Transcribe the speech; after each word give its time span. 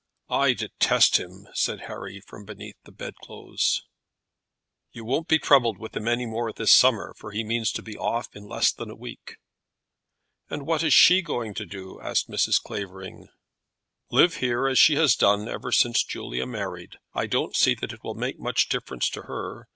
"I 0.31 0.53
detest 0.53 1.17
him," 1.19 1.47
said 1.53 1.81
Harry, 1.81 2.19
from 2.21 2.43
beneath 2.43 2.77
the 2.85 2.91
bedclothes. 2.91 3.83
"You 4.91 5.05
won't 5.05 5.27
be 5.27 5.37
troubled 5.37 5.77
with 5.77 5.95
him 5.95 6.07
any 6.07 6.25
more 6.25 6.51
this 6.51 6.71
summer, 6.71 7.13
for 7.15 7.29
he 7.29 7.43
means 7.43 7.71
to 7.73 7.83
be 7.83 7.95
off 7.95 8.35
in 8.35 8.47
less 8.47 8.71
than 8.71 8.89
a 8.89 8.95
week." 8.95 9.37
"And 10.49 10.65
what 10.65 10.81
is 10.81 10.95
she 10.95 11.21
to 11.21 11.53
do?" 11.53 12.01
asked 12.01 12.27
Mrs. 12.31 12.59
Clavering. 12.59 13.29
"Live 14.09 14.37
here 14.37 14.65
as 14.67 14.79
she 14.79 14.95
has 14.95 15.15
done 15.15 15.47
ever 15.47 15.71
since 15.71 16.03
Julia 16.03 16.47
married. 16.47 16.97
I 17.13 17.27
don't 17.27 17.55
see 17.55 17.75
that 17.75 17.93
it 17.93 18.03
will 18.03 18.15
make 18.15 18.39
much 18.39 18.69
difference 18.69 19.07
to 19.11 19.21
her. 19.29 19.67